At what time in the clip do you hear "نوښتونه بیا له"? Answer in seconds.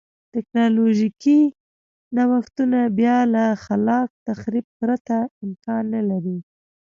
2.15-3.43